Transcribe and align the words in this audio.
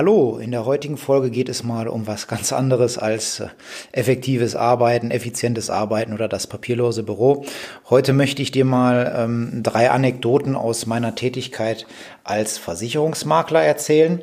Hallo, 0.00 0.38
in 0.38 0.50
der 0.50 0.64
heutigen 0.64 0.96
Folge 0.96 1.28
geht 1.28 1.50
es 1.50 1.62
mal 1.62 1.86
um 1.86 2.06
was 2.06 2.26
ganz 2.26 2.54
anderes 2.54 2.96
als 2.96 3.40
äh, 3.40 3.48
effektives 3.92 4.56
Arbeiten, 4.56 5.10
effizientes 5.10 5.68
Arbeiten 5.68 6.14
oder 6.14 6.26
das 6.26 6.46
papierlose 6.46 7.02
Büro. 7.02 7.44
Heute 7.90 8.14
möchte 8.14 8.40
ich 8.40 8.50
dir 8.50 8.64
mal 8.64 9.14
ähm, 9.14 9.62
drei 9.62 9.90
Anekdoten 9.90 10.56
aus 10.56 10.86
meiner 10.86 11.16
Tätigkeit 11.16 11.86
als 12.24 12.56
Versicherungsmakler 12.56 13.60
erzählen. 13.60 14.22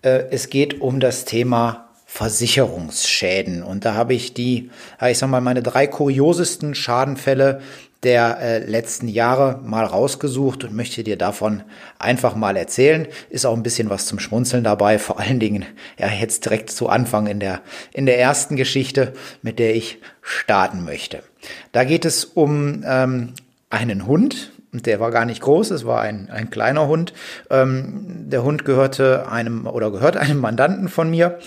Äh, 0.00 0.24
es 0.30 0.48
geht 0.48 0.80
um 0.80 0.98
das 0.98 1.26
Thema 1.26 1.87
Versicherungsschäden. 2.18 3.62
Und 3.62 3.84
da 3.84 3.94
habe 3.94 4.12
ich 4.12 4.34
die, 4.34 4.70
ich 5.06 5.18
sag 5.18 5.30
mal, 5.30 5.40
meine 5.40 5.62
drei 5.62 5.86
kuriosesten 5.86 6.74
Schadenfälle 6.74 7.60
der 8.02 8.40
äh, 8.40 8.58
letzten 8.58 9.06
Jahre 9.06 9.60
mal 9.62 9.84
rausgesucht 9.84 10.64
und 10.64 10.74
möchte 10.74 11.04
dir 11.04 11.16
davon 11.16 11.62
einfach 12.00 12.34
mal 12.34 12.56
erzählen. 12.56 13.06
Ist 13.30 13.46
auch 13.46 13.54
ein 13.54 13.62
bisschen 13.62 13.88
was 13.88 14.06
zum 14.06 14.18
Schmunzeln 14.18 14.64
dabei, 14.64 14.98
vor 14.98 15.20
allen 15.20 15.38
Dingen 15.38 15.64
ja 15.96 16.08
jetzt 16.08 16.44
direkt 16.44 16.70
zu 16.70 16.88
Anfang 16.88 17.28
in 17.28 17.38
der 17.38 17.60
in 17.92 18.04
der 18.04 18.18
ersten 18.18 18.56
Geschichte, 18.56 19.12
mit 19.42 19.60
der 19.60 19.76
ich 19.76 19.98
starten 20.20 20.84
möchte. 20.84 21.22
Da 21.70 21.84
geht 21.84 22.04
es 22.04 22.24
um 22.24 22.82
ähm, 22.84 23.34
einen 23.70 24.08
Hund, 24.08 24.50
der 24.72 24.98
war 24.98 25.12
gar 25.12 25.24
nicht 25.24 25.40
groß, 25.40 25.70
es 25.70 25.86
war 25.86 26.00
ein, 26.00 26.30
ein 26.30 26.50
kleiner 26.50 26.88
Hund. 26.88 27.12
Ähm, 27.48 28.26
der 28.28 28.42
Hund 28.42 28.64
gehörte 28.64 29.30
einem 29.30 29.68
oder 29.68 29.92
gehört 29.92 30.16
einem 30.16 30.38
Mandanten 30.38 30.88
von 30.88 31.10
mir 31.10 31.38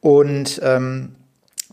und 0.00 0.60
ähm, 0.62 1.16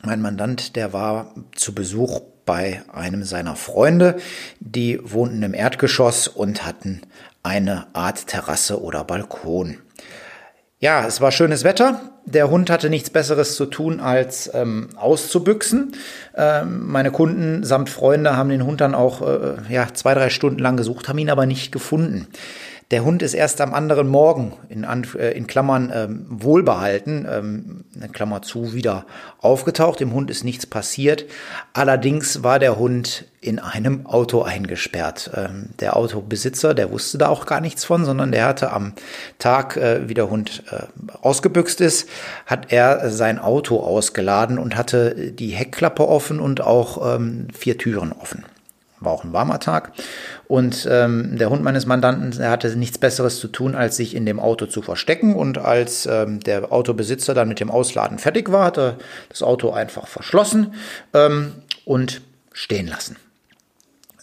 mein 0.04 0.22
Mandant, 0.22 0.76
der 0.76 0.94
war 0.94 1.34
zu 1.56 1.74
Besuch 1.74 2.22
bei 2.46 2.82
einem 2.92 3.24
seiner 3.24 3.56
Freunde. 3.56 4.18
Die 4.60 5.00
wohnten 5.04 5.44
im 5.44 5.54
Erdgeschoss 5.54 6.28
und 6.28 6.66
hatten 6.66 7.02
eine 7.44 7.88
Art 7.94 8.28
Terrasse 8.28 8.82
oder 8.82 9.04
Balkon. 9.04 9.78
Ja, 10.80 11.08
es 11.08 11.22
war 11.22 11.32
schönes 11.32 11.64
Wetter. 11.64 12.02
Der 12.26 12.52
Hund 12.52 12.70
hatte 12.70 12.90
nichts 12.90 13.10
Besseres 13.10 13.56
zu 13.56 13.66
tun, 13.66 14.00
als 14.00 14.52
ähm, 14.54 14.90
auszubüchsen. 14.96 15.96
Ähm, 16.36 16.86
meine 16.88 17.10
Kunden 17.10 17.64
samt 17.64 17.90
Freunde 17.90 18.38
haben 18.38 18.50
den 18.50 18.64
Hund 18.64 18.82
dann 18.82 18.94
auch 18.94 19.22
äh, 19.22 19.56
ja, 19.70 19.88
zwei, 19.94 20.14
drei 20.14 20.30
Stunden 20.30 20.60
lang 20.60 20.78
gesucht, 20.78 21.10
haben 21.10 21.18
ihn 21.18 21.32
aber 21.32 21.48
nicht 21.48 21.72
gefunden. 21.72 22.28
Der 22.90 23.04
Hund 23.04 23.22
ist 23.22 23.34
erst 23.34 23.60
am 23.60 23.74
anderen 23.74 24.08
Morgen 24.08 24.54
in, 24.70 24.86
äh, 24.86 25.32
in 25.32 25.46
Klammern 25.46 25.92
ähm, 25.94 26.26
wohlbehalten, 26.30 27.28
ähm, 27.30 27.84
Klammer 28.14 28.42
zu, 28.44 28.74
wieder 28.74 29.06
aufgetaucht. 29.42 30.00
Dem 30.00 30.14
Hund 30.14 30.32
ist 30.32 30.46
nichts 30.46 30.66
passiert. 30.66 31.26
Allerdings 31.74 32.44
war 32.44 32.60
der 32.60 32.80
Hund 32.80 33.26
in 33.42 33.60
einem 33.60 34.06
Auto 34.06 34.42
eingesperrt. 34.42 35.32
Ähm, 35.36 35.72
der 35.82 35.98
Autobesitzer, 35.98 36.74
der 36.74 36.90
wusste 36.90 37.18
da 37.18 37.28
auch 37.28 37.46
gar 37.46 37.60
nichts 37.60 37.84
von, 37.84 38.06
sondern 38.06 38.32
der 38.32 38.46
hatte 38.46 38.72
am 38.72 38.94
Tag, 39.38 39.76
äh, 39.76 40.08
wie 40.08 40.14
der 40.14 40.30
Hund 40.30 40.64
äh, 40.72 40.84
ausgebüxt 41.22 41.82
ist, 41.82 42.08
hat 42.46 42.72
er 42.72 43.10
sein 43.10 43.38
Auto 43.38 43.82
ausgeladen 43.82 44.58
und 44.58 44.78
hatte 44.78 45.34
die 45.34 45.50
Heckklappe 45.50 46.08
offen 46.08 46.40
und 46.40 46.62
auch 46.62 47.16
ähm, 47.16 47.50
vier 47.54 47.78
Türen 47.78 48.14
offen 48.14 48.46
war 49.00 49.12
auch 49.12 49.24
ein 49.24 49.34
warmer 49.34 49.60
Tag. 49.60 49.92
Und 50.48 50.88
ähm, 50.90 51.38
der 51.38 51.50
Hund 51.50 51.64
meines 51.64 51.86
Mandanten, 51.86 52.32
der 52.32 52.50
hatte 52.50 52.76
nichts 52.76 52.98
Besseres 52.98 53.40
zu 53.40 53.48
tun, 53.48 53.76
als 53.76 53.98
sich 53.98 54.16
in 54.16 54.26
dem 54.26 54.40
Auto 54.40 54.66
zu 54.66 54.82
verstecken. 54.82 55.36
Und 55.36 55.58
als 55.58 56.06
ähm, 56.06 56.40
der 56.40 56.72
Autobesitzer 56.72 57.34
dann 57.34 57.48
mit 57.48 57.60
dem 57.60 57.72
Ausladen 57.72 58.20
fertig 58.20 58.52
war, 58.52 58.66
hat 58.66 58.78
er 58.78 58.98
das 59.30 59.44
Auto 59.44 59.72
einfach 59.72 60.08
verschlossen 60.08 60.74
ähm, 61.14 61.54
und 61.86 62.22
stehen 62.54 62.88
lassen. 62.88 63.18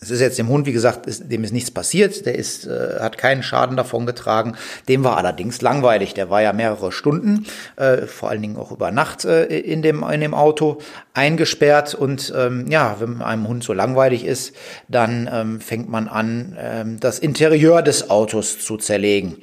Es 0.04 0.10
ist 0.10 0.20
jetzt 0.20 0.38
dem 0.38 0.48
Hund, 0.48 0.66
wie 0.66 0.72
gesagt, 0.72 1.06
ist, 1.06 1.32
dem 1.32 1.44
ist 1.44 1.52
nichts 1.52 1.70
passiert. 1.70 2.26
Der 2.26 2.34
ist, 2.34 2.66
äh, 2.66 3.00
hat 3.00 3.16
keinen 3.16 3.42
Schaden 3.42 3.74
davon 3.74 4.04
getragen. 4.04 4.54
Dem 4.86 5.02
war 5.02 5.16
allerdings 5.16 5.62
langweilig. 5.62 6.12
Der 6.12 6.28
war 6.28 6.42
ja 6.42 6.52
mehrere 6.52 6.92
Stunden, 6.92 7.46
äh, 7.76 8.02
vor 8.02 8.28
allen 8.28 8.42
Dingen 8.42 8.58
auch 8.58 8.70
über 8.70 8.90
Nacht 8.90 9.24
äh, 9.24 9.46
in, 9.46 9.80
dem, 9.80 10.02
in 10.02 10.20
dem 10.20 10.34
Auto 10.34 10.78
eingesperrt. 11.14 11.94
Und 11.94 12.34
ähm, 12.36 12.66
ja, 12.68 12.96
wenn 12.98 13.22
einem 13.22 13.48
Hund 13.48 13.64
so 13.64 13.72
langweilig 13.72 14.26
ist, 14.26 14.54
dann 14.88 15.26
ähm, 15.32 15.60
fängt 15.62 15.88
man 15.88 16.08
an, 16.08 16.54
ähm, 16.60 17.00
das 17.00 17.18
Interieur 17.18 17.80
des 17.80 18.10
Autos 18.10 18.58
zu 18.58 18.76
zerlegen. 18.76 19.38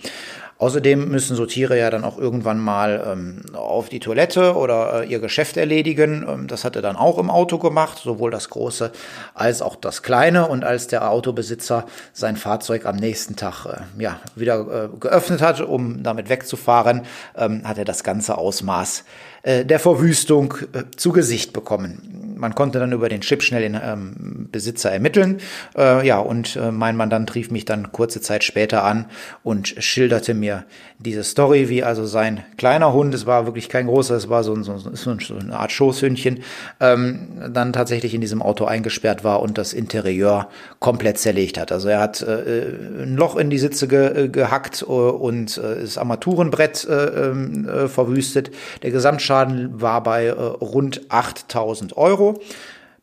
Außerdem 0.62 1.10
müssen 1.10 1.36
so 1.36 1.48
Tiere 1.48 1.76
ja 1.76 1.90
dann 1.90 2.04
auch 2.04 2.20
irgendwann 2.20 2.60
mal 2.60 3.04
ähm, 3.12 3.42
auf 3.56 3.90
die 3.90 4.00
Toilette 4.00 4.56
oder 4.56 5.02
äh, 5.02 5.08
ihr 5.08 5.18
Geschäft 5.18 5.58
erledigen. 5.58 6.24
Ähm, 6.30 6.46
das 6.46 6.64
hat 6.64 6.76
er 6.76 6.84
dann 6.84 6.98
auch 6.98 7.18
im 7.18 7.32
Auto 7.32 7.58
gemacht, 7.58 7.98
sowohl 7.98 8.30
das 8.30 8.52
große 8.52 8.92
als 9.34 9.64
auch 9.64 9.76
das 9.76 10.04
kleine. 10.04 10.48
Und 10.48 10.64
als 10.64 10.86
der 10.86 11.10
Autobesitzer 11.10 11.88
sein 12.14 12.38
Fahrzeug 12.38 12.86
am 12.86 12.98
nächsten 12.98 13.36
Tag 13.36 13.66
äh, 13.66 14.04
ja, 14.04 14.20
wieder 14.36 14.84
äh, 14.84 14.98
geöffnet 15.00 15.42
hat, 15.42 15.62
um 15.62 16.04
damit 16.04 16.30
wegzufahren, 16.30 17.08
ähm, 17.36 17.68
hat 17.68 17.80
er 17.80 17.86
das 17.86 18.04
ganze 18.04 18.38
Ausmaß 18.38 19.04
äh, 19.42 19.66
der 19.66 19.80
Verwüstung 19.80 20.54
äh, 20.74 20.84
zu 20.96 21.12
Gesicht 21.12 21.54
bekommen. 21.54 22.11
Man 22.42 22.56
konnte 22.56 22.80
dann 22.80 22.92
über 22.92 23.10
den 23.10 23.22
Chip 23.22 23.44
schnell 23.44 23.62
den 23.62 23.80
ähm, 23.82 24.50
Besitzer 24.52 24.92
ermitteln. 24.92 25.40
Äh, 25.78 26.06
ja, 26.06 26.20
und 26.20 26.56
äh, 26.56 26.72
mein 26.72 26.96
Mandant 26.96 27.34
rief 27.36 27.52
mich 27.52 27.66
dann 27.66 27.92
kurze 27.92 28.22
Zeit 28.22 28.44
später 28.44 28.84
an 28.84 29.06
und 29.44 29.68
schilderte 29.68 30.34
mir 30.34 30.66
diese 31.00 31.24
Story, 31.24 31.70
wie 31.70 31.84
also 31.84 32.06
sein 32.06 32.44
kleiner 32.58 32.94
Hund, 32.94 33.14
es 33.14 33.26
war 33.26 33.46
wirklich 33.46 33.70
kein 33.70 33.88
großer, 33.88 34.16
es 34.16 34.30
war 34.30 34.44
so, 34.44 34.54
ein, 34.54 34.64
so, 34.64 34.78
so 34.78 35.12
eine 35.12 35.58
Art 35.58 35.72
Schoßhündchen, 35.72 36.44
ähm, 36.80 37.28
dann 37.52 37.74
tatsächlich 37.74 38.14
in 38.14 38.22
diesem 38.22 38.42
Auto 38.42 38.66
eingesperrt 38.66 39.24
war 39.24 39.42
und 39.42 39.58
das 39.58 39.74
Interieur 39.74 40.50
komplett 40.80 41.18
zerlegt 41.18 41.58
hat. 41.58 41.72
Also 41.72 41.90
er 41.90 42.00
hat 42.00 42.22
äh, 42.22 43.04
ein 43.04 43.16
Loch 43.16 43.36
in 43.38 43.50
die 43.50 43.58
Sitze 43.58 43.88
ge, 43.88 44.30
gehackt 44.30 44.84
und 44.84 45.58
das 45.58 45.98
Armaturenbrett 45.98 46.88
ähm, 46.90 47.68
verwüstet. 47.88 48.52
Der 48.84 48.92
Gesamtschaden 48.92 49.32
Schaden 49.32 49.82
war 49.82 50.04
bei 50.04 50.26
äh, 50.26 50.32
rund 50.32 51.02
8000 51.10 51.96
Euro 51.98 52.31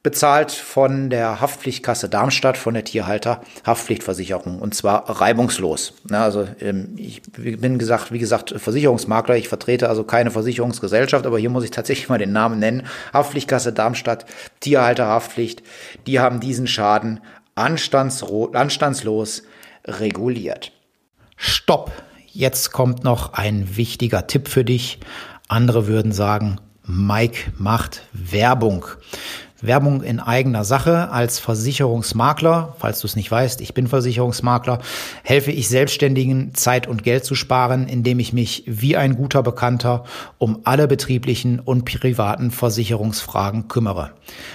bezahlt 0.03 0.53
von 0.53 1.11
der 1.11 1.41
Haftpflichtkasse 1.41 2.09
Darmstadt, 2.09 2.56
von 2.56 2.75
der 2.75 2.84
Tierhalter 2.84 3.43
Haftpflichtversicherung 3.66 4.61
und 4.61 4.75
zwar 4.75 5.21
reibungslos. 5.21 5.94
Also 6.11 6.47
ähm, 6.61 6.94
ich 6.97 7.21
bin 7.33 7.78
gesagt, 7.78 8.12
wie 8.12 8.21
gesagt, 8.21 8.55
Versicherungsmakler, 8.56 9.37
ich 9.37 9.49
vertrete 9.49 9.89
also 9.89 10.05
keine 10.05 10.31
Versicherungsgesellschaft, 10.31 11.27
aber 11.27 11.39
hier 11.39 11.50
muss 11.50 11.65
ich 11.65 11.72
tatsächlich 11.72 12.09
mal 12.09 12.19
den 12.19 12.33
Namen 12.33 12.59
nennen. 12.61 12.87
Haftpflichtkasse 13.12 13.72
Darmstadt, 13.72 14.25
Tierhalter 14.61 15.06
Haftpflicht, 15.06 15.62
die 16.06 16.21
haben 16.21 16.41
diesen 16.41 16.69
Schaden 16.69 17.21
anstandslos 17.55 19.43
reguliert. 19.84 20.72
Stopp! 21.37 21.91
Jetzt 22.31 22.72
kommt 22.72 23.03
noch 23.03 23.33
ein 23.33 23.77
wichtiger 23.77 24.28
Tipp 24.28 24.49
für 24.49 24.65
dich. 24.65 25.00
Andere 25.49 25.87
würden 25.89 26.12
sagen, 26.12 26.60
Mike 26.88 27.53
macht 27.59 28.03
Werbung. 28.15 28.87
Werbung 29.61 30.03
in 30.03 30.21
eigener 30.21 30.65
Sache 30.65 31.11
als 31.11 31.41
Versicherungsmakler, 31.41 32.77
falls 32.79 33.01
du 33.01 33.09
es 33.09 33.17
nicht 33.17 33.31
weißt, 33.31 33.61
ich 33.61 33.75
bin 33.75 33.89
Versicherungsmakler, 33.89 34.79
helfe 35.25 35.51
ich 35.51 35.69
Selbstständigen 35.69 36.55
Zeit 36.55 36.87
und 36.87 37.03
Geld 37.03 37.25
zu 37.25 37.35
sparen, 37.35 37.89
indem 37.89 38.21
ich 38.21 38.33
mich 38.33 38.63
wie 38.67 38.97
ein 38.97 39.17
guter 39.17 39.43
Bekannter 39.43 40.05
um 40.39 40.60
alle 40.63 40.87
betrieblichen 40.87 41.59
und 41.59 41.84
privaten 41.84 42.53
Versicherungsfragen 42.53 43.66
kümmere. 43.66 44.13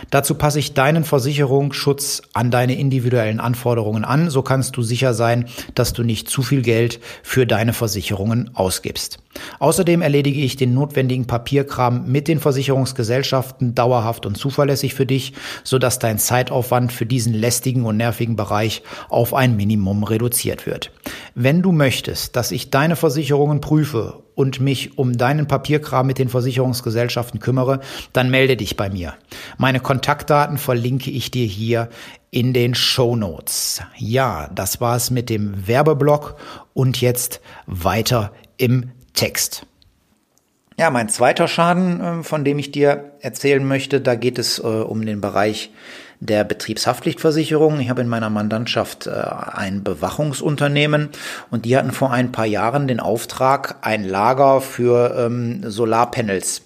Dazu 0.10 0.36
passe 0.36 0.60
ich 0.60 0.74
deinen 0.74 1.04
Versicherungsschutz 1.04 2.22
an 2.34 2.50
deine 2.50 2.76
individuellen 2.76 3.42
Anforderungen 3.42 4.06
an, 4.06 4.30
so 4.30 4.42
kannst 4.42 4.78
du 4.78 4.84
sicher 4.84 5.14
sein, 5.14 5.46
dass 5.76 5.92
du 5.92 6.04
nicht 6.04 6.30
zu 6.30 6.44
viel 6.44 6.62
Geld 6.62 7.02
für 7.24 7.46
deine 7.46 7.74
Versicherungen 7.74 8.52
ausgibst. 8.54 9.20
Außerdem 9.60 10.02
erledige 10.02 10.42
ich 10.42 10.56
den 10.56 10.74
notwendigen 10.74 11.26
Papierkram 11.26 12.06
mit 12.12 12.28
den 12.28 12.40
Versicherungsgesellschaften 12.40 13.76
dauerhaft 13.76 14.26
und 14.26 14.38
zuverlässig 14.38 14.93
für 14.94 15.06
dich, 15.06 15.34
sodass 15.64 16.00
dein 16.00 16.20
Zeitaufwand 16.20 16.92
für 16.92 17.06
diesen 17.06 17.34
lästigen 17.34 17.86
und 17.86 17.98
nervigen 17.98 18.36
Bereich 18.36 18.84
auf 19.10 19.34
ein 19.34 19.58
Minimum 19.58 20.04
reduziert 20.04 20.66
wird. 20.66 20.92
Wenn 21.36 21.62
du 21.62 21.72
möchtest, 21.72 22.36
dass 22.36 22.52
ich 22.52 22.70
deine 22.70 22.96
Versicherungen 22.96 23.60
prüfe 23.60 24.24
und 24.36 24.60
mich 24.60 24.98
um 24.98 25.18
deinen 25.18 25.48
Papierkram 25.48 26.08
mit 26.08 26.20
den 26.20 26.30
Versicherungsgesellschaften 26.30 27.40
kümmere, 27.40 27.80
dann 28.14 28.30
melde 28.30 28.58
dich 28.58 28.78
bei 28.78 28.90
mir. 28.90 29.14
Meine 29.58 29.80
Kontaktdaten 29.80 30.58
verlinke 30.58 31.12
ich 31.12 31.32
dir 31.32 31.46
hier 31.46 31.90
in 32.32 32.54
den 32.54 32.74
Show 32.76 33.16
Notes. 33.16 33.82
Ja, 33.98 34.50
das 34.54 34.82
war's 34.82 35.12
mit 35.12 35.30
dem 35.30 35.68
Werbeblock 35.68 36.36
und 36.74 37.00
jetzt 37.02 37.42
weiter 37.68 38.32
im 38.58 38.92
Text. 39.14 39.66
Ja, 40.78 40.90
mein 40.90 41.10
zweiter 41.10 41.48
Schaden, 41.48 42.02
äh, 42.02 42.24
von 42.24 42.44
dem 42.44 42.58
ich 42.60 42.72
dir 42.72 43.12
erzählen 43.20 43.66
möchte, 43.66 44.02
da 44.02 44.16
geht 44.16 44.40
es 44.40 44.60
äh, 44.60 44.64
um 44.64 45.06
den 45.06 45.22
Bereich 45.22 45.72
der 46.20 46.44
Betriebshaftpflichtversicherung. 46.44 47.80
Ich 47.80 47.90
habe 47.90 48.02
in 48.02 48.08
meiner 48.08 48.30
Mandantschaft 48.30 49.08
äh, 49.08 49.12
ein 49.12 49.84
Bewachungsunternehmen 49.84 51.10
und 51.52 51.66
die 51.66 51.78
hatten 51.78 51.92
vor 51.92 52.12
ein 52.12 52.32
paar 52.32 52.46
Jahren 52.46 52.88
den 52.88 53.00
Auftrag, 53.00 53.78
ein 53.82 54.04
Lager 54.04 54.62
für 54.62 55.16
ähm, 55.18 55.70
Solarpanels 55.70 56.64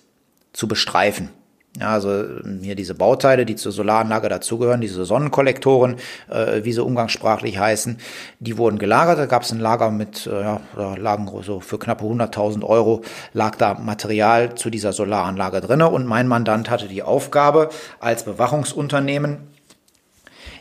zu 0.54 0.68
bestreifen. 0.68 1.30
Ja, 1.80 1.94
also 1.94 2.26
hier 2.62 2.76
diese 2.76 2.96
Bauteile, 2.96 3.46
die 3.46 3.56
zur 3.56 3.72
Solaranlage 3.72 4.30
dazugehören, 4.30 4.82
diese 4.82 5.06
Sonnenkollektoren, 5.06 5.98
äh, 6.28 6.64
wie 6.64 6.74
sie 6.74 6.84
umgangssprachlich 6.84 7.60
heißen, 7.60 8.00
die 8.40 8.58
wurden 8.58 8.80
gelagert. 8.80 9.20
Da 9.20 9.28
gab 9.28 9.44
es 9.44 9.52
ein 9.52 9.60
Lager 9.60 9.92
mit, 9.92 10.26
äh, 10.26 10.42
ja, 10.42 10.60
lagen 10.96 11.30
so 11.44 11.60
für 11.60 11.78
knappe 11.78 12.04
100.000 12.04 12.64
Euro 12.64 13.04
lag 13.34 13.56
da 13.58 13.76
Material 13.76 14.56
zu 14.56 14.72
dieser 14.72 14.92
Solaranlage 14.92 15.62
drinne 15.62 15.90
und 15.90 16.08
mein 16.08 16.28
Mandant 16.28 16.70
hatte 16.72 16.88
die 16.88 17.04
Aufgabe 17.04 17.70
als 18.00 18.24
Bewachungsunternehmen 18.24 19.38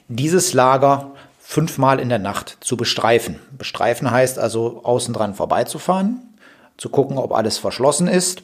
dieses 0.08 0.52
Lager 0.52 1.12
fünfmal 1.38 1.98
in 1.98 2.10
der 2.10 2.19
Nacht 2.19 2.58
zu 2.60 2.76
bestreifen. 2.76 3.38
Bestreifen 3.56 4.10
heißt 4.10 4.38
also 4.38 4.82
außen 4.84 5.14
dran 5.14 5.34
vorbeizufahren, 5.34 6.34
zu 6.76 6.90
gucken, 6.90 7.16
ob 7.16 7.32
alles 7.32 7.56
verschlossen 7.56 8.06
ist 8.06 8.42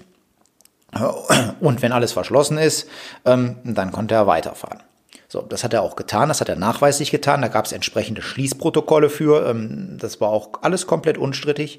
und 1.61 1.83
wenn 1.83 1.93
alles 1.93 2.13
verschlossen 2.13 2.59
ist, 2.59 2.89
ähm, 3.25 3.57
dann 3.65 3.93
konnte 3.93 4.15
er 4.15 4.27
weiterfahren. 4.27 4.83
So, 5.29 5.41
das 5.41 5.65
hat 5.65 5.73
er 5.73 5.81
auch 5.83 5.97
getan, 5.97 6.29
das 6.29 6.43
hat 6.43 6.51
er 6.51 6.57
nachweislich 6.57 7.11
getan. 7.11 7.41
Da 7.41 7.49
gab 7.49 7.65
es 7.65 7.73
entsprechende 7.73 8.21
Schließprotokolle 8.21 9.09
für. 9.09 9.49
Ähm, 9.49 9.97
das 9.99 10.21
war 10.21 10.29
auch 10.29 10.51
alles 10.61 10.87
komplett 10.87 11.17
unstrittig. 11.17 11.79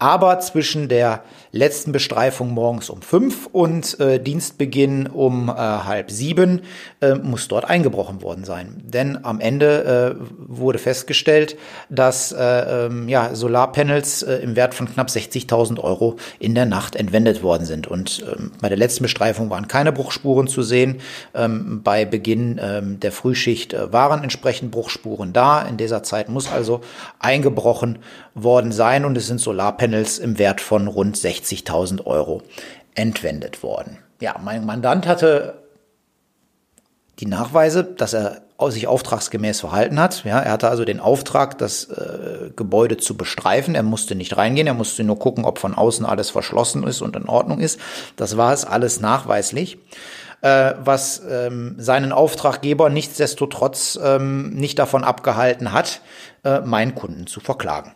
Aber 0.00 0.40
zwischen 0.40 0.88
der 0.88 1.22
letzten 1.52 1.92
Bestreifung 1.92 2.52
morgens 2.52 2.88
um 2.88 3.02
fünf 3.02 3.46
und 3.46 4.00
äh, 4.00 4.18
Dienstbeginn 4.18 5.06
um 5.06 5.50
äh, 5.50 5.52
halb 5.52 6.10
sieben 6.10 6.62
äh, 7.02 7.16
muss 7.16 7.48
dort 7.48 7.66
eingebrochen 7.66 8.22
worden 8.22 8.44
sein. 8.44 8.82
Denn 8.82 9.22
am 9.24 9.40
Ende 9.40 10.16
äh, 10.18 10.24
wurde 10.38 10.78
festgestellt, 10.78 11.56
dass 11.90 12.32
äh, 12.32 12.86
ähm, 12.86 13.10
ja, 13.10 13.34
Solarpanels 13.34 14.22
äh, 14.22 14.36
im 14.36 14.56
Wert 14.56 14.74
von 14.74 14.90
knapp 14.90 15.08
60.000 15.08 15.78
Euro 15.80 16.16
in 16.38 16.54
der 16.54 16.64
Nacht 16.66 16.96
entwendet 16.96 17.42
worden 17.42 17.66
sind. 17.66 17.86
Und 17.86 18.24
ähm, 18.34 18.52
bei 18.62 18.70
der 18.70 18.78
letzten 18.78 19.02
Bestreifung 19.02 19.50
waren 19.50 19.68
keine 19.68 19.92
Bruchspuren 19.92 20.48
zu 20.48 20.62
sehen. 20.62 21.02
Ähm, 21.34 21.82
bei 21.82 22.06
Beginn 22.06 22.60
der 22.60 23.12
Frühschicht 23.12 23.74
waren 23.92 24.22
entsprechend 24.22 24.70
Bruchspuren 24.70 25.32
da. 25.32 25.62
In 25.62 25.76
dieser 25.76 26.02
Zeit 26.02 26.28
muss 26.28 26.50
also 26.50 26.80
eingebrochen 27.18 27.98
worden 28.42 28.72
sein 28.72 29.04
und 29.04 29.16
es 29.16 29.26
sind 29.26 29.40
Solarpanels 29.40 30.18
im 30.18 30.38
Wert 30.38 30.60
von 30.60 30.88
rund 30.88 31.16
60.000 31.16 32.06
Euro 32.06 32.42
entwendet 32.94 33.62
worden. 33.62 33.98
Ja, 34.20 34.36
mein 34.42 34.66
Mandant 34.66 35.06
hatte 35.06 35.62
die 37.18 37.26
Nachweise, 37.26 37.84
dass 37.84 38.14
er 38.14 38.42
sich 38.68 38.86
auftragsgemäß 38.86 39.60
verhalten 39.60 39.98
hat. 39.98 40.24
Ja, 40.24 40.40
er 40.40 40.52
hatte 40.52 40.68
also 40.68 40.84
den 40.84 41.00
Auftrag, 41.00 41.56
das 41.58 41.84
äh, 41.84 42.50
Gebäude 42.54 42.98
zu 42.98 43.16
bestreifen. 43.16 43.74
Er 43.74 43.82
musste 43.82 44.14
nicht 44.14 44.36
reingehen, 44.36 44.66
er 44.66 44.74
musste 44.74 45.02
nur 45.02 45.18
gucken, 45.18 45.44
ob 45.44 45.58
von 45.58 45.74
außen 45.74 46.04
alles 46.04 46.30
verschlossen 46.30 46.84
ist 46.84 47.00
und 47.00 47.16
in 47.16 47.28
Ordnung 47.28 47.60
ist. 47.60 47.80
Das 48.16 48.36
war 48.36 48.52
es 48.52 48.64
alles 48.64 49.00
nachweislich. 49.00 49.78
Äh, 50.42 50.74
was 50.82 51.22
ähm, 51.28 51.74
seinen 51.78 52.12
Auftraggeber 52.12 52.88
nichtsdestotrotz 52.88 53.98
ähm, 54.02 54.50
nicht 54.54 54.78
davon 54.78 55.04
abgehalten 55.04 55.72
hat, 55.72 56.00
äh, 56.44 56.60
meinen 56.60 56.94
Kunden 56.94 57.26
zu 57.26 57.40
verklagen. 57.40 57.94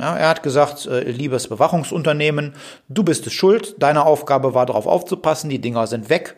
Ja, 0.00 0.16
er 0.16 0.28
hat 0.28 0.42
gesagt, 0.42 0.86
äh, 0.86 1.10
liebes 1.10 1.48
Bewachungsunternehmen, 1.48 2.54
du 2.88 3.04
bist 3.04 3.26
es 3.26 3.32
schuld, 3.32 3.76
deine 3.78 4.04
Aufgabe 4.04 4.52
war 4.52 4.66
darauf 4.66 4.86
aufzupassen, 4.86 5.50
die 5.50 5.60
Dinger 5.60 5.86
sind 5.86 6.08
weg, 6.08 6.36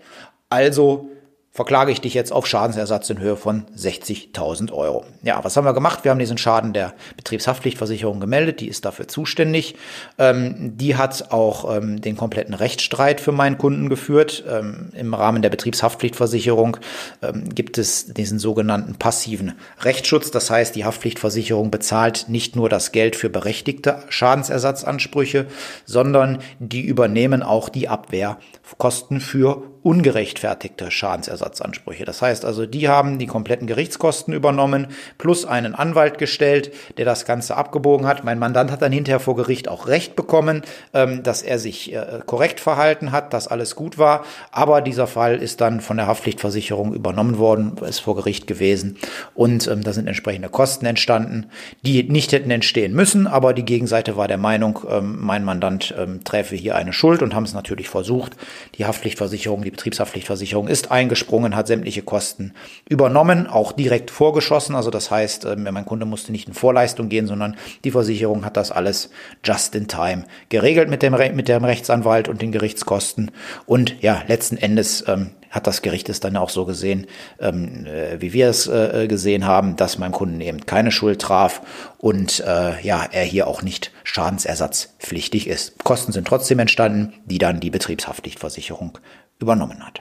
also 0.50 1.08
verklage 1.56 1.90
ich 1.90 2.02
dich 2.02 2.12
jetzt 2.12 2.32
auf 2.32 2.46
Schadensersatz 2.46 3.08
in 3.08 3.18
Höhe 3.18 3.34
von 3.34 3.64
60.000 3.74 4.72
Euro. 4.72 5.06
Ja, 5.22 5.42
was 5.42 5.56
haben 5.56 5.64
wir 5.64 5.72
gemacht? 5.72 6.04
Wir 6.04 6.10
haben 6.10 6.18
diesen 6.18 6.36
Schaden 6.36 6.74
der 6.74 6.92
Betriebshaftpflichtversicherung 7.16 8.20
gemeldet, 8.20 8.60
die 8.60 8.68
ist 8.68 8.84
dafür 8.84 9.08
zuständig. 9.08 9.74
Ähm, 10.18 10.76
die 10.76 10.96
hat 10.96 11.32
auch 11.32 11.74
ähm, 11.74 12.02
den 12.02 12.14
kompletten 12.14 12.52
Rechtsstreit 12.52 13.22
für 13.22 13.32
meinen 13.32 13.56
Kunden 13.56 13.88
geführt. 13.88 14.44
Ähm, 14.46 14.90
Im 14.92 15.14
Rahmen 15.14 15.40
der 15.40 15.48
Betriebshaftpflichtversicherung 15.48 16.76
ähm, 17.22 17.48
gibt 17.48 17.78
es 17.78 18.12
diesen 18.12 18.38
sogenannten 18.38 18.96
passiven 18.96 19.54
Rechtsschutz. 19.80 20.30
Das 20.30 20.50
heißt, 20.50 20.76
die 20.76 20.84
Haftpflichtversicherung 20.84 21.70
bezahlt 21.70 22.26
nicht 22.28 22.54
nur 22.54 22.68
das 22.68 22.92
Geld 22.92 23.16
für 23.16 23.30
berechtigte 23.30 24.04
Schadensersatzansprüche, 24.10 25.46
sondern 25.86 26.40
die 26.58 26.82
übernehmen 26.82 27.42
auch 27.42 27.70
die 27.70 27.88
Abwehrkosten 27.88 29.20
für 29.20 29.62
ungerechtfertigte 29.86 30.90
Schadensersatzansprüche. 30.90 32.04
Das 32.04 32.20
heißt 32.20 32.44
also, 32.44 32.66
die 32.66 32.88
haben 32.88 33.20
die 33.20 33.28
kompletten 33.28 33.68
Gerichtskosten 33.68 34.34
übernommen, 34.34 34.88
plus 35.16 35.44
einen 35.44 35.76
Anwalt 35.76 36.18
gestellt, 36.18 36.72
der 36.98 37.04
das 37.04 37.24
Ganze 37.24 37.56
abgebogen 37.56 38.04
hat. 38.04 38.24
Mein 38.24 38.40
Mandant 38.40 38.72
hat 38.72 38.82
dann 38.82 38.90
hinterher 38.90 39.20
vor 39.20 39.36
Gericht 39.36 39.68
auch 39.68 39.86
Recht 39.86 40.16
bekommen, 40.16 40.62
ähm, 40.92 41.22
dass 41.22 41.42
er 41.42 41.60
sich 41.60 41.94
äh, 41.94 42.18
korrekt 42.26 42.58
verhalten 42.58 43.12
hat, 43.12 43.32
dass 43.32 43.46
alles 43.46 43.76
gut 43.76 43.96
war. 43.96 44.24
Aber 44.50 44.80
dieser 44.80 45.06
Fall 45.06 45.36
ist 45.36 45.60
dann 45.60 45.80
von 45.80 45.98
der 45.98 46.08
Haftpflichtversicherung 46.08 46.92
übernommen 46.92 47.38
worden, 47.38 47.76
ist 47.88 48.00
vor 48.00 48.16
Gericht 48.16 48.48
gewesen. 48.48 48.96
Und 49.36 49.68
ähm, 49.68 49.84
da 49.84 49.92
sind 49.92 50.08
entsprechende 50.08 50.48
Kosten 50.48 50.86
entstanden, 50.86 51.46
die 51.82 52.02
nicht 52.02 52.32
hätten 52.32 52.50
entstehen 52.50 52.92
müssen. 52.92 53.28
Aber 53.28 53.54
die 53.54 53.64
Gegenseite 53.64 54.16
war 54.16 54.26
der 54.26 54.38
Meinung, 54.38 54.80
ähm, 54.90 55.18
mein 55.20 55.44
Mandant 55.44 55.94
träfe 56.24 56.56
hier 56.56 56.74
eine 56.74 56.92
Schuld 56.92 57.22
und 57.22 57.34
haben 57.34 57.44
es 57.44 57.54
natürlich 57.54 57.88
versucht. 57.88 58.32
Die 58.74 58.84
Haftpflichtversicherung, 58.84 59.62
die 59.62 59.75
Betriebshaftpflichtversicherung 59.76 60.68
ist 60.68 60.90
eingesprungen, 60.90 61.54
hat 61.54 61.66
sämtliche 61.66 62.02
Kosten 62.02 62.54
übernommen, 62.88 63.46
auch 63.46 63.72
direkt 63.72 64.10
vorgeschossen. 64.10 64.74
Also 64.74 64.90
das 64.90 65.10
heißt, 65.10 65.44
äh, 65.44 65.56
mein 65.56 65.84
Kunde 65.84 66.06
musste 66.06 66.32
nicht 66.32 66.48
in 66.48 66.54
Vorleistung 66.54 67.08
gehen, 67.08 67.26
sondern 67.26 67.56
die 67.84 67.90
Versicherung 67.90 68.44
hat 68.44 68.56
das 68.56 68.72
alles 68.72 69.10
just 69.44 69.74
in 69.74 69.86
time 69.86 70.24
geregelt 70.48 70.88
mit 70.88 71.02
dem, 71.02 71.14
mit 71.34 71.48
dem 71.48 71.64
Rechtsanwalt 71.64 72.28
und 72.28 72.40
den 72.40 72.52
Gerichtskosten. 72.52 73.30
Und 73.66 74.02
ja, 74.02 74.22
letzten 74.26 74.56
Endes 74.56 75.04
ähm, 75.06 75.30
hat 75.50 75.66
das 75.66 75.82
Gericht 75.82 76.08
es 76.08 76.20
dann 76.20 76.36
auch 76.36 76.50
so 76.50 76.64
gesehen, 76.64 77.06
ähm, 77.40 77.86
äh, 77.86 78.20
wie 78.20 78.32
wir 78.32 78.48
es 78.48 78.66
äh, 78.66 79.06
gesehen 79.08 79.46
haben, 79.46 79.76
dass 79.76 79.98
mein 79.98 80.12
Kunden 80.12 80.40
eben 80.40 80.66
keine 80.66 80.92
Schuld 80.92 81.20
traf 81.20 81.62
und 81.98 82.40
äh, 82.40 82.80
ja, 82.82 83.06
er 83.10 83.24
hier 83.24 83.46
auch 83.46 83.62
nicht 83.62 83.90
schadensersatzpflichtig 84.04 85.48
ist. 85.48 85.82
Kosten 85.82 86.12
sind 86.12 86.28
trotzdem 86.28 86.58
entstanden, 86.58 87.14
die 87.24 87.38
dann 87.38 87.60
die 87.60 87.70
Betriebshaftpflichtversicherung 87.70 88.98
übernommen 89.38 89.84
hat. 89.84 90.00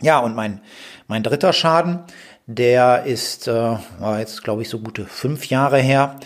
Ja, 0.00 0.18
und 0.18 0.34
mein, 0.34 0.60
mein 1.08 1.22
dritter 1.22 1.52
Schaden, 1.52 2.00
der 2.46 3.04
ist, 3.04 3.48
äh, 3.48 3.76
war 3.98 4.18
jetzt 4.18 4.42
glaube 4.42 4.62
ich 4.62 4.68
so 4.68 4.78
gute 4.78 5.04
fünf 5.06 5.46
Jahre 5.46 5.78
her. 5.78 6.18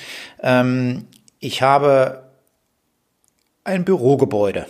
Ähm, 0.43 1.07
ich 1.41 1.63
habe 1.63 2.25
ein 3.65 3.85
Bürogebäude 3.85 4.67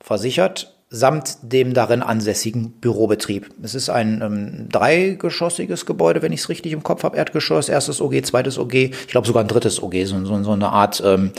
versichert 0.00 0.74
samt 0.94 1.38
dem 1.40 1.72
darin 1.72 2.02
ansässigen 2.02 2.72
Bürobetrieb. 2.72 3.50
Es 3.62 3.74
ist 3.74 3.88
ein 3.88 4.20
ähm, 4.20 4.68
dreigeschossiges 4.68 5.86
Gebäude, 5.86 6.20
wenn 6.20 6.32
ich 6.32 6.40
es 6.40 6.48
richtig 6.50 6.72
im 6.72 6.82
Kopf 6.82 7.02
habe. 7.02 7.16
Erdgeschoss, 7.16 7.70
erstes 7.70 8.02
OG, 8.02 8.26
zweites 8.26 8.58
OG, 8.58 8.74
ich 8.74 9.08
glaube 9.08 9.26
sogar 9.26 9.42
ein 9.42 9.48
drittes 9.48 9.82
OG, 9.82 9.94
so, 10.04 10.22
so, 10.26 10.42
so 10.42 10.52
eine 10.52 10.68
Art, 10.68 11.02
ähm, 11.04 11.32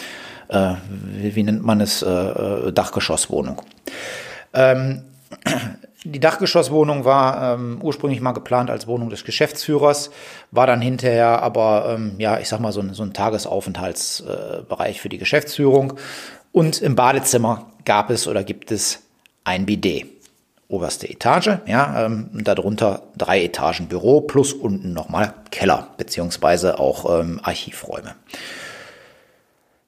äh, 0.47 0.73
wie, 1.19 1.35
wie, 1.35 1.43
nennt 1.43 1.63
man 1.63 1.81
es, 1.81 2.01
äh, 2.01 2.09
äh 2.09 2.71
Dachgeschosswohnung. 2.71 3.61
Ähm, 4.53 5.03
die 6.03 6.19
Dachgeschosswohnung 6.19 7.05
war 7.05 7.53
ähm, 7.53 7.79
ursprünglich 7.81 8.21
mal 8.21 8.33
geplant 8.33 8.69
als 8.69 8.87
Wohnung 8.87 9.09
des 9.09 9.23
Geschäftsführers, 9.23 10.11
war 10.51 10.67
dann 10.67 10.81
hinterher 10.81 11.41
aber, 11.41 11.95
ähm, 11.95 12.15
ja, 12.17 12.39
ich 12.39 12.49
sag 12.49 12.59
mal, 12.59 12.71
so 12.71 12.81
ein, 12.81 12.93
so 12.93 13.03
ein 13.03 13.13
Tagesaufenthaltsbereich 13.13 14.97
äh, 14.97 14.99
für 14.99 15.09
die 15.09 15.17
Geschäftsführung. 15.17 15.93
Und 16.51 16.81
im 16.81 16.95
Badezimmer 16.95 17.67
gab 17.85 18.09
es 18.09 18.27
oder 18.27 18.43
gibt 18.43 18.71
es 18.71 19.01
ein 19.43 19.65
Bidet. 19.65 20.07
Oberste 20.67 21.07
Etage, 21.07 21.59
ja, 21.67 22.05
ähm, 22.05 22.29
darunter 22.31 23.03
drei 23.15 23.43
Etagen 23.43 23.87
Büro 23.87 24.21
plus 24.21 24.53
unten 24.53 24.91
nochmal 24.91 25.33
Keller, 25.51 25.89
beziehungsweise 25.97 26.79
auch 26.79 27.19
ähm, 27.19 27.39
Archivräume. 27.43 28.15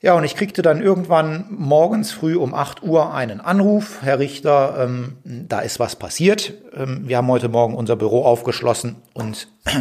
Ja, 0.02 0.14
und 0.14 0.24
ich 0.24 0.36
kriegte 0.36 0.62
dann 0.62 0.82
irgendwann 0.82 1.46
morgens 1.50 2.12
früh 2.12 2.36
um 2.36 2.54
8 2.54 2.84
Uhr 2.84 3.14
einen 3.14 3.40
Anruf. 3.40 4.00
Herr 4.02 4.20
Richter, 4.20 4.76
ähm, 4.80 5.18
da 5.24 5.62
ist 5.62 5.80
was 5.80 5.96
passiert. 5.96 6.54
Ähm, 6.76 7.08
wir 7.08 7.18
haben 7.18 7.28
heute 7.28 7.48
Morgen 7.48 7.76
unser 7.76 7.96
Büro 7.96 8.24
aufgeschlossen 8.24 8.98
und 9.14 9.48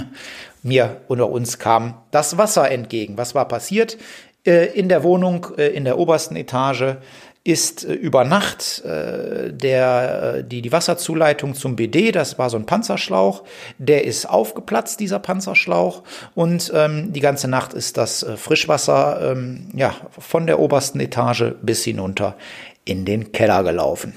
mir 0.63 1.01
unter 1.09 1.29
uns 1.29 1.59
kam 1.59 1.95
das 2.13 2.39
Wasser 2.39 2.71
entgegen. 2.71 3.19
Was 3.19 3.35
war 3.35 3.49
passiert? 3.49 3.99
Äh, 4.47 4.67
in 4.67 4.89
der 4.89 5.03
Wohnung, 5.03 5.49
äh, 5.59 5.69
in 5.69 5.85
der 5.85 5.99
obersten 5.99 6.37
Etage 6.37 6.97
ist 7.45 7.85
äh, 7.85 7.93
über 7.93 8.25
Nacht 8.25 8.83
äh, 8.85 9.53
der, 9.53 10.35
äh, 10.37 10.45
die, 10.45 10.63
die 10.63 10.73
Wasserzuleitung 10.73 11.55
zum 11.55 11.77
BD, 11.77 12.11
das 12.11 12.39
war 12.39 12.49
so 12.51 12.57
ein 12.57 12.67
Panzerschlauch, 12.67 13.45
der 13.79 14.05
ist 14.05 14.29
aufgeplatzt, 14.29 14.99
dieser 14.99 15.19
Panzerschlauch, 15.19 16.03
und 16.35 16.73
ähm, 16.75 17.13
die 17.13 17.21
ganze 17.21 17.47
Nacht 17.49 17.75
ist 17.75 17.99
das 17.99 18.23
äh, 18.23 18.37
Frischwasser 18.37 19.33
ähm, 19.33 19.69
ja, 19.75 19.95
von 20.19 20.47
der 20.47 20.59
obersten 20.59 21.01
Etage 21.01 21.53
bis 21.61 21.85
hinunter 21.85 22.35
in 22.87 23.05
den 23.05 23.33
Keller 23.33 23.63
gelaufen. 23.63 24.15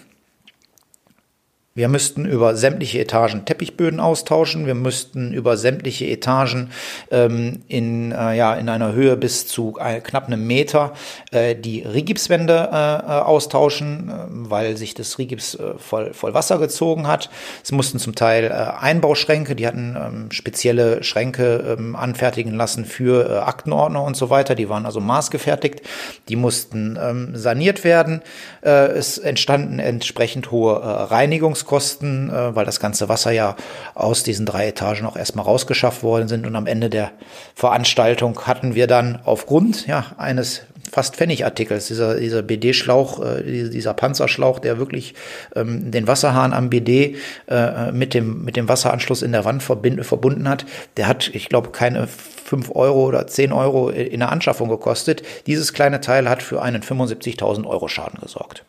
Wir 1.77 1.89
müssten 1.89 2.25
über 2.25 2.55
sämtliche 2.55 3.00
Etagen 3.00 3.46
Teppichböden 3.46 4.00
austauschen. 4.00 4.65
Wir 4.65 4.74
müssten 4.74 5.31
über 5.31 5.57
sämtliche 5.57 6.07
Etagen 6.07 6.72
ähm, 7.12 7.60
in, 7.67 8.12
äh, 8.12 8.36
ja, 8.36 8.55
in 8.55 8.67
einer 8.67 8.93
Höhe 8.93 9.15
bis 9.15 9.46
zu 9.46 9.77
äh, 9.79 10.01
knapp 10.01 10.25
einem 10.25 10.48
Meter 10.48 10.93
äh, 11.29 11.53
die 11.53 11.84
Rigipswände 11.84 12.69
äh, 12.74 12.75
äh 12.75 13.19
austauschen, 13.22 14.10
äh, 14.10 14.13
weil 14.50 14.75
sich 14.75 14.96
das 14.96 15.19
Rigips 15.19 15.53
äh, 15.53 15.75
voll, 15.77 16.15
voll 16.15 16.34
Wasser 16.34 16.57
gezogen 16.57 17.05
hat. 17.05 17.29
Es 17.63 17.72
mussten 17.72 18.00
zum 18.00 18.15
Teil 18.15 18.46
äh, 18.46 18.53
Einbauschränke, 18.84 19.55
die 19.55 19.67
hatten 19.67 19.96
ähm, 19.96 20.31
spezielle 20.31 21.03
Schränke 21.03 21.77
ähm, 21.77 21.96
anfertigen 21.96 22.55
lassen 22.55 22.86
für 22.86 23.29
äh, 23.29 23.38
Aktenordner 23.38 24.01
und 24.01 24.17
so 24.17 24.31
weiter. 24.31 24.55
Die 24.55 24.67
waren 24.67 24.88
also 24.88 25.00
maßgefertigt. 25.00 25.84
Die 26.27 26.38
mussten 26.38 26.98
ähm, 27.00 27.36
saniert 27.36 27.84
werden. 27.84 28.24
Äh, 28.63 28.93
es 28.93 29.19
entstanden 29.19 29.77
entsprechend 29.77 30.50
hohe 30.50 30.74
äh, 30.74 30.88
Reinigungs 30.88 31.66
Betriebskosten, 31.67 32.29
äh, 32.29 32.55
weil 32.55 32.65
das 32.65 32.79
ganze 32.79 33.09
Wasser 33.09 33.31
ja 33.31 33.55
aus 33.93 34.24
diesen 34.24 34.45
drei 34.45 34.67
Etagen 34.67 35.05
auch 35.05 35.17
erstmal 35.17 35.45
rausgeschafft 35.45 36.03
worden 36.03 36.27
sind. 36.27 36.47
Und 36.47 36.55
am 36.55 36.67
Ende 36.67 36.89
der 36.89 37.12
Veranstaltung 37.55 38.47
hatten 38.47 38.75
wir 38.75 38.88
dann 38.88 39.19
aufgrund 39.24 39.88
ja, 39.88 40.05
eines 40.17 40.63
fast 40.89 41.17
Pfennigartikels, 41.17 41.88
dieser, 41.88 42.15
dieser 42.15 42.41
BD-Schlauch, 42.41 43.24
äh, 43.24 43.69
dieser 43.69 43.93
Panzerschlauch, 43.93 44.59
der 44.59 44.79
wirklich 44.79 45.13
ähm, 45.55 45.91
den 45.91 46.07
Wasserhahn 46.07 46.53
am 46.53 46.69
BD 46.69 47.17
äh, 47.50 47.91
mit, 47.91 48.13
dem, 48.13 48.45
mit 48.45 48.55
dem 48.55 48.69
Wasseranschluss 48.69 49.21
in 49.21 49.33
der 49.33 49.43
Wand 49.43 49.62
verbind, 49.62 50.05
verbunden 50.05 50.47
hat, 50.47 50.65
der 50.95 51.07
hat, 51.07 51.29
ich 51.33 51.50
glaube, 51.50 51.71
keine 51.71 52.07
fünf 52.07 52.71
Euro 52.74 53.05
oder 53.05 53.27
zehn 53.27 53.51
Euro 53.51 53.89
in 53.89 54.21
der 54.21 54.31
Anschaffung 54.31 54.69
gekostet. 54.69 55.24
Dieses 55.45 55.74
kleine 55.74 56.00
Teil 56.00 56.29
hat 56.29 56.41
für 56.41 56.62
einen 56.62 56.81
75.000 56.81 57.65
Euro 57.65 57.89
Schaden 57.89 58.19
gesorgt 58.21 58.63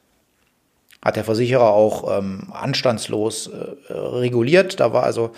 hat 1.03 1.17
der 1.17 1.25
Versicherer 1.25 1.71
auch 1.73 2.19
ähm, 2.19 2.49
anstandslos 2.53 3.49
äh, 3.49 3.93
reguliert. 3.93 4.81
Da 4.81 4.93
war 4.93 5.05
also 5.05 5.31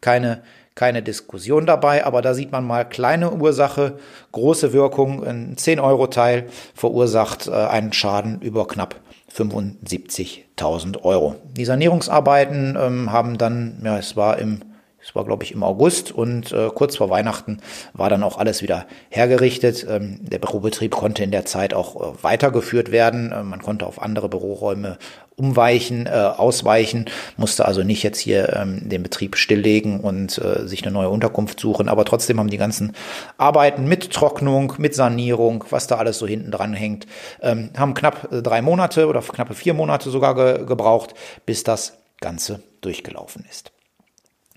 keine, 0.00 0.42
keine 0.74 1.02
Diskussion 1.02 1.66
dabei, 1.66 2.06
aber 2.06 2.22
da 2.22 2.34
sieht 2.34 2.52
man 2.52 2.66
mal 2.66 2.88
kleine 2.88 3.32
Ursache, 3.32 3.98
große 4.32 4.72
Wirkung. 4.72 5.24
Ein 5.24 5.56
10-Euro-Teil 5.56 6.46
verursacht 6.74 7.48
äh, 7.48 7.52
einen 7.52 7.92
Schaden 7.92 8.40
über 8.40 8.66
knapp 8.68 8.96
75.000 9.34 11.02
Euro. 11.02 11.36
Die 11.52 11.64
Sanierungsarbeiten 11.64 12.78
ähm, 12.80 13.12
haben 13.12 13.38
dann, 13.38 13.80
ja, 13.84 13.98
es 13.98 14.16
war 14.16 14.38
im 14.38 14.62
das 15.08 15.14
war, 15.14 15.24
glaube 15.24 15.42
ich, 15.42 15.52
im 15.52 15.62
August 15.62 16.12
und 16.12 16.52
äh, 16.52 16.68
kurz 16.68 16.96
vor 16.96 17.08
Weihnachten 17.08 17.60
war 17.94 18.10
dann 18.10 18.22
auch 18.22 18.36
alles 18.36 18.60
wieder 18.60 18.84
hergerichtet. 19.08 19.86
Ähm, 19.88 20.18
der 20.20 20.38
Bürobetrieb 20.38 20.90
konnte 20.90 21.24
in 21.24 21.30
der 21.30 21.46
Zeit 21.46 21.72
auch 21.72 21.96
äh, 21.96 22.22
weitergeführt 22.22 22.92
werden. 22.92 23.32
Äh, 23.32 23.42
man 23.42 23.62
konnte 23.62 23.86
auf 23.86 24.02
andere 24.02 24.28
Büroräume 24.28 24.98
umweichen, 25.34 26.04
äh, 26.04 26.10
ausweichen, 26.10 27.06
musste 27.38 27.64
also 27.64 27.84
nicht 27.84 28.02
jetzt 28.02 28.18
hier 28.18 28.54
ähm, 28.54 28.86
den 28.86 29.02
Betrieb 29.02 29.36
stilllegen 29.36 30.00
und 30.00 30.36
äh, 30.36 30.68
sich 30.68 30.82
eine 30.82 30.92
neue 30.92 31.08
Unterkunft 31.08 31.58
suchen. 31.58 31.88
Aber 31.88 32.04
trotzdem 32.04 32.38
haben 32.38 32.50
die 32.50 32.58
ganzen 32.58 32.92
Arbeiten 33.38 33.88
mit 33.88 34.12
Trocknung, 34.12 34.74
mit 34.76 34.94
Sanierung, 34.94 35.64
was 35.70 35.86
da 35.86 35.96
alles 35.96 36.18
so 36.18 36.26
hinten 36.26 36.50
dran 36.50 36.74
hängt, 36.74 37.06
ähm, 37.40 37.70
haben 37.78 37.94
knapp 37.94 38.30
äh, 38.30 38.42
drei 38.42 38.60
Monate 38.60 39.06
oder 39.06 39.22
knappe 39.22 39.54
vier 39.54 39.72
Monate 39.72 40.10
sogar 40.10 40.34
ge 40.34 40.66
gebraucht, 40.66 41.14
bis 41.46 41.64
das 41.64 41.96
Ganze 42.20 42.60
durchgelaufen 42.82 43.46
ist. 43.48 43.72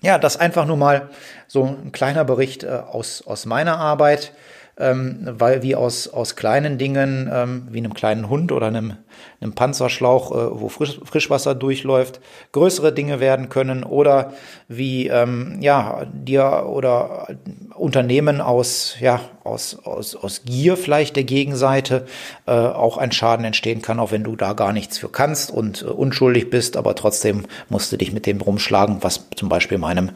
Ja, 0.02 0.18
das 0.18 0.36
einfach 0.36 0.66
nur 0.66 0.76
mal 0.76 1.10
so 1.46 1.64
ein 1.64 1.92
kleiner 1.92 2.24
Bericht 2.24 2.64
äh, 2.64 2.68
aus, 2.68 3.22
aus 3.24 3.46
meiner 3.46 3.78
Arbeit, 3.78 4.32
ähm, 4.78 5.28
weil 5.38 5.62
wie 5.62 5.76
aus, 5.76 6.08
aus 6.08 6.34
kleinen 6.34 6.78
Dingen, 6.78 7.30
ähm, 7.32 7.68
wie 7.70 7.78
einem 7.78 7.94
kleinen 7.94 8.28
Hund 8.28 8.52
oder 8.52 8.68
einem, 8.68 8.94
einem 9.40 9.52
Panzerschlauch, 9.52 10.32
äh, 10.32 10.60
wo 10.60 10.68
Frisch, 10.68 10.98
Frischwasser 11.04 11.54
durchläuft, 11.54 12.20
größere 12.52 12.92
Dinge 12.92 13.20
werden 13.20 13.50
können 13.50 13.84
oder 13.84 14.32
wie 14.68 15.08
ähm, 15.08 15.58
ja 15.60 16.06
dir 16.12 16.64
oder 16.66 17.28
Unternehmen 17.74 18.40
aus 18.40 18.96
ja 18.98 19.20
aus, 19.44 19.76
aus, 19.84 20.16
aus 20.16 20.42
Gier 20.44 20.76
vielleicht 20.76 21.16
der 21.16 21.24
Gegenseite 21.24 22.06
äh, 22.46 22.52
auch 22.52 22.96
ein 22.96 23.12
Schaden 23.12 23.44
entstehen 23.44 23.82
kann, 23.82 24.00
auch 24.00 24.10
wenn 24.10 24.24
du 24.24 24.36
da 24.36 24.52
gar 24.54 24.72
nichts 24.72 24.98
für 24.98 25.08
kannst 25.08 25.50
und 25.50 25.82
äh, 25.82 25.86
unschuldig 25.86 26.48
bist, 26.48 26.76
aber 26.76 26.94
trotzdem 26.94 27.46
musst 27.68 27.92
du 27.92 27.96
dich 27.96 28.12
mit 28.12 28.26
dem 28.26 28.40
rumschlagen, 28.40 29.02
was 29.02 29.26
zum 29.36 29.48
Beispiel 29.48 29.78
meinem, 29.78 30.10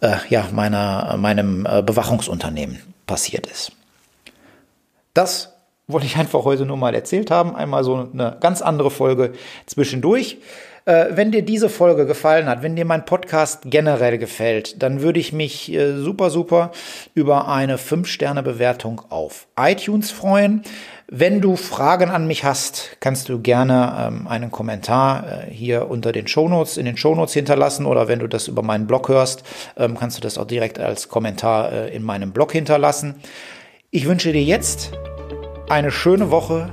äh, 0.00 0.16
ja, 0.28 0.46
meiner, 0.52 1.16
meinem 1.16 1.66
äh, 1.66 1.82
Bewachungsunternehmen 1.82 2.78
passiert 3.06 3.46
ist. 3.46 3.72
Das 5.18 5.52
wollte 5.88 6.06
ich 6.06 6.16
einfach 6.16 6.44
heute 6.44 6.64
nur 6.64 6.76
mal 6.76 6.94
erzählt 6.94 7.32
haben. 7.32 7.56
Einmal 7.56 7.82
so 7.82 8.08
eine 8.12 8.36
ganz 8.38 8.62
andere 8.62 8.88
Folge 8.88 9.32
zwischendurch. 9.66 10.38
Äh, 10.84 11.06
wenn 11.16 11.32
dir 11.32 11.42
diese 11.42 11.68
Folge 11.68 12.06
gefallen 12.06 12.46
hat, 12.46 12.62
wenn 12.62 12.76
dir 12.76 12.84
mein 12.84 13.04
Podcast 13.04 13.62
generell 13.64 14.16
gefällt, 14.16 14.80
dann 14.80 15.02
würde 15.02 15.18
ich 15.18 15.32
mich 15.32 15.72
äh, 15.72 15.96
super, 15.98 16.30
super 16.30 16.70
über 17.14 17.48
eine 17.48 17.78
5-Sterne-Bewertung 17.78 19.02
auf 19.08 19.48
iTunes 19.58 20.12
freuen. 20.12 20.62
Wenn 21.08 21.40
du 21.40 21.56
Fragen 21.56 22.10
an 22.10 22.28
mich 22.28 22.44
hast, 22.44 22.96
kannst 23.00 23.28
du 23.28 23.40
gerne 23.40 23.96
ähm, 23.98 24.28
einen 24.28 24.52
Kommentar 24.52 25.48
äh, 25.48 25.50
hier 25.50 25.90
unter 25.90 26.12
den 26.12 26.28
Shownotes, 26.28 26.76
in 26.76 26.86
den 26.86 26.96
Shownotes 26.96 27.34
hinterlassen 27.34 27.86
oder 27.86 28.06
wenn 28.06 28.20
du 28.20 28.28
das 28.28 28.46
über 28.46 28.62
meinen 28.62 28.86
Blog 28.86 29.08
hörst, 29.08 29.42
ähm, 29.76 29.98
kannst 29.98 30.16
du 30.16 30.20
das 30.20 30.38
auch 30.38 30.46
direkt 30.46 30.78
als 30.78 31.08
Kommentar 31.08 31.88
in 31.88 32.04
meinem 32.04 32.30
Blog 32.30 32.52
hinterlassen. 32.52 33.16
Ich 33.90 34.06
wünsche 34.06 34.32
dir 34.34 34.42
jetzt 34.42 34.92
eine 35.68 35.90
schöne 35.90 36.30
Woche, 36.30 36.70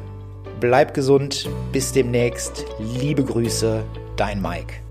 bleib 0.61 0.93
gesund, 0.93 1.49
bis 1.73 1.91
demnächst, 1.91 2.65
liebe 2.79 3.23
Grüße, 3.23 3.83
dein 4.15 4.41
Mike. 4.41 4.84